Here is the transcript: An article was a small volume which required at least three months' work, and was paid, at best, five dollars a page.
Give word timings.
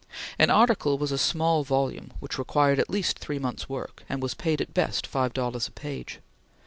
An 0.39 0.49
article 0.49 0.97
was 0.97 1.11
a 1.11 1.17
small 1.19 1.63
volume 1.63 2.11
which 2.19 2.39
required 2.39 2.79
at 2.79 2.89
least 2.89 3.19
three 3.19 3.37
months' 3.37 3.69
work, 3.69 4.03
and 4.09 4.19
was 4.19 4.33
paid, 4.33 4.59
at 4.59 4.73
best, 4.73 5.05
five 5.05 5.31
dollars 5.31 5.67
a 5.67 5.71
page. 5.71 6.21